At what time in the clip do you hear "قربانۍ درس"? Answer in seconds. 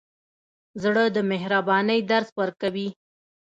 1.43-2.29